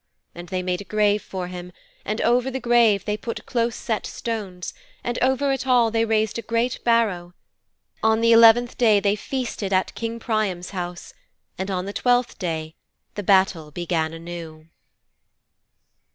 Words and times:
And 0.33 0.49
they 0.49 0.63
made 0.63 0.81
a 0.81 0.83
grave 0.83 1.21
for 1.21 1.45
him, 1.47 1.71
and 2.03 2.19
over 2.21 2.49
the 2.49 2.59
grave 2.59 3.05
they 3.05 3.15
put 3.15 3.45
close 3.45 3.75
set 3.75 4.07
stones, 4.07 4.73
and 5.03 5.19
over 5.21 5.51
it 5.51 5.67
all 5.67 5.91
they 5.91 6.05
raised 6.05 6.39
a 6.39 6.41
great 6.41 6.79
barrow. 6.83 7.35
On 8.01 8.19
the 8.19 8.31
eleventh 8.31 8.79
day 8.79 8.99
they 8.99 9.15
feasted 9.15 9.71
at 9.71 9.93
King 9.93 10.17
Priam's 10.19 10.71
house, 10.71 11.13
and 11.55 11.69
on 11.69 11.85
the 11.85 11.93
twelfth 11.93 12.39
day 12.39 12.73
the 13.13 13.21
battle 13.21 13.69
began 13.69 14.11
anew.' 14.11 14.69